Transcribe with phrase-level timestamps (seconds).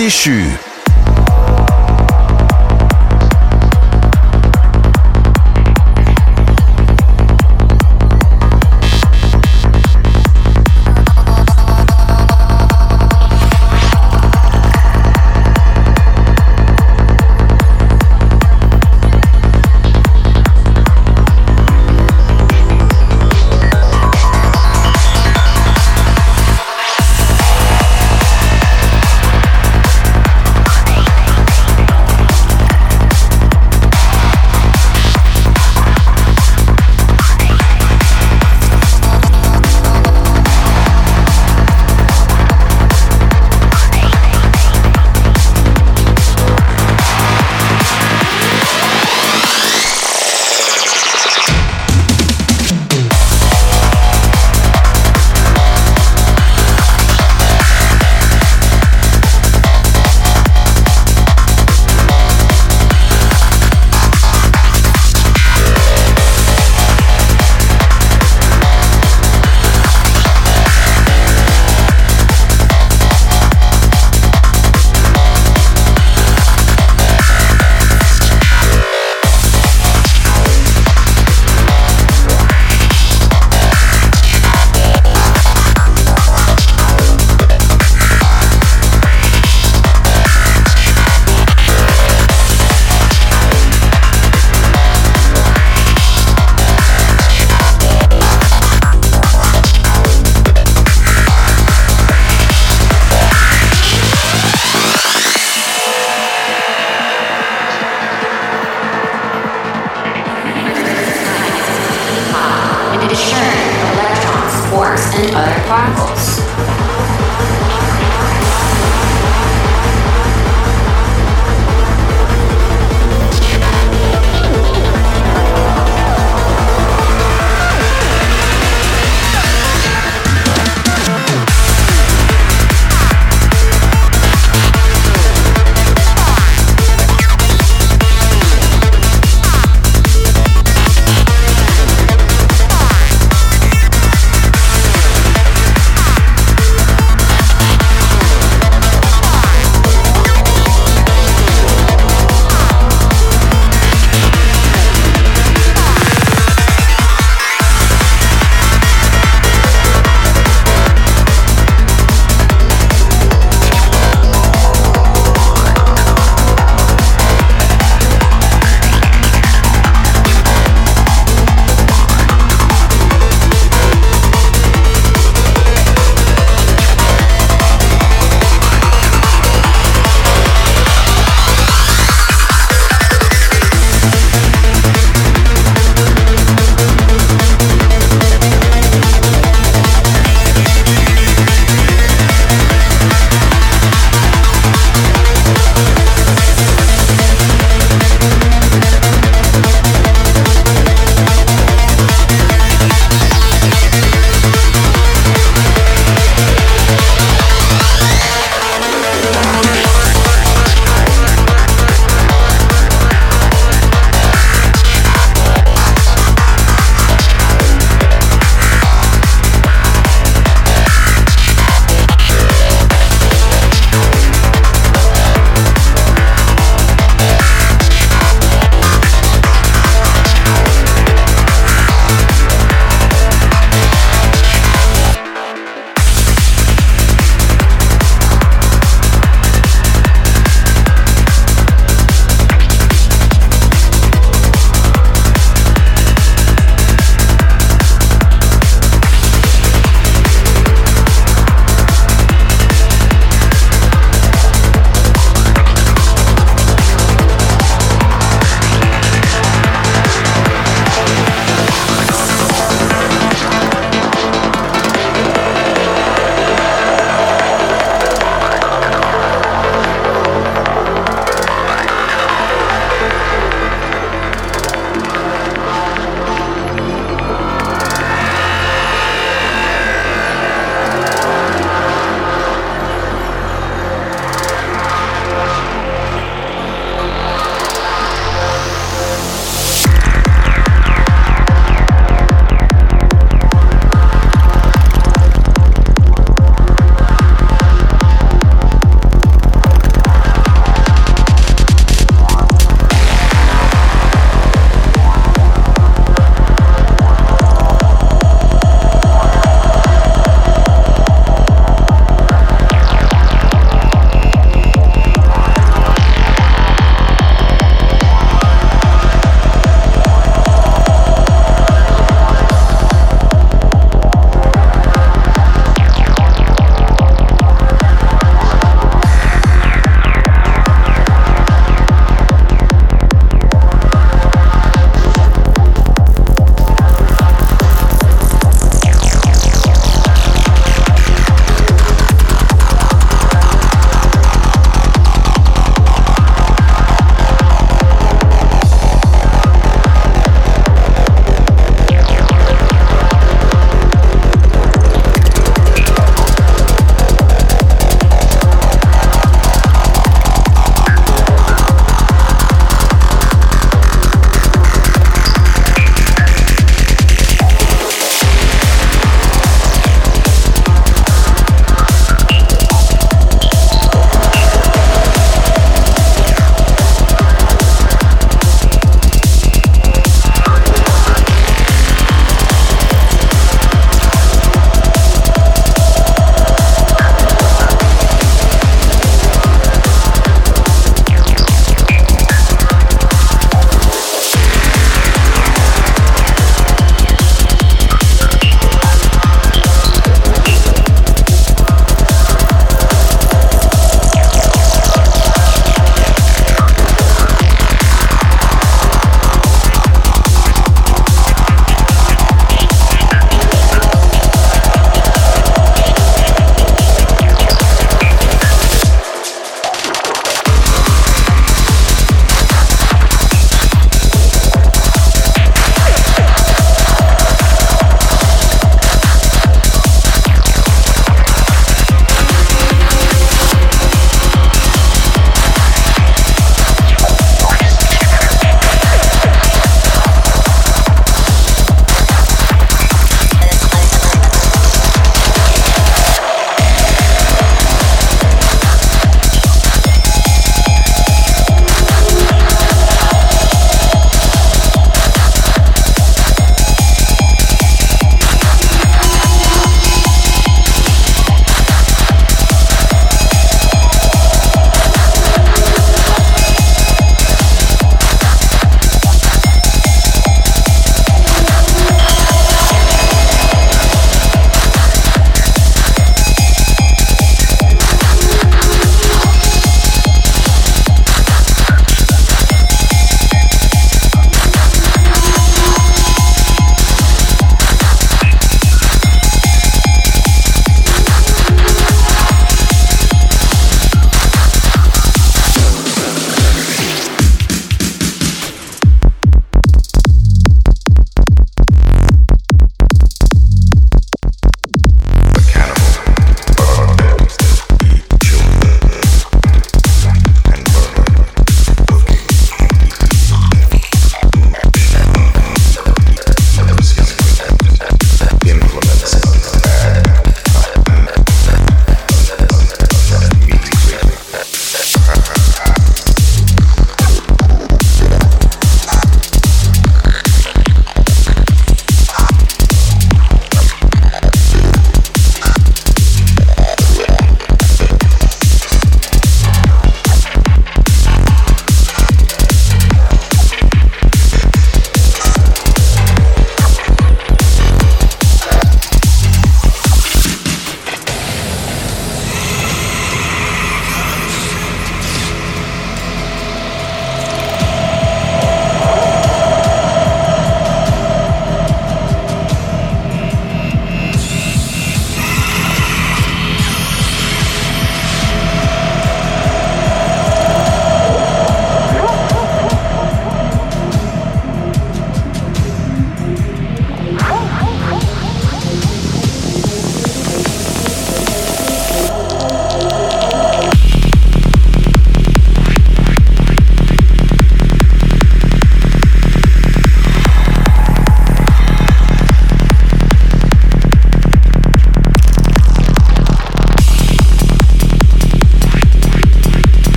[0.00, 0.69] L'Ange déchu.